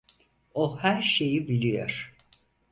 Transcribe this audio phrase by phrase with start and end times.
[0.53, 2.13] O her şeyi biliyor.